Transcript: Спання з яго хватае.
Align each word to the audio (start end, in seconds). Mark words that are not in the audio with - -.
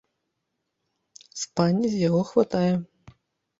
Спання 1.43 1.87
з 1.93 2.01
яго 2.07 2.21
хватае. 2.33 2.73